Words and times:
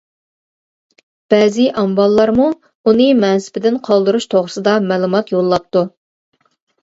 بەزى 1.33 1.65
ئامباللارمۇ 1.81 2.47
ئۇنى 2.91 3.07
مەنسىپىدىن 3.19 3.77
قالدۇرۇش 3.89 4.27
توغرىسىدا 4.31 4.75
مەلۇمات 4.93 5.31
يوللاپتۇ. 5.37 5.85